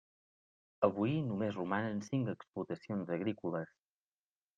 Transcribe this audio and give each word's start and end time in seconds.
Avui 0.87 1.11
només 1.25 1.53
romanen 1.59 1.99
cinc 2.07 2.31
explotacions 2.33 3.13
agrícoles. 3.19 3.75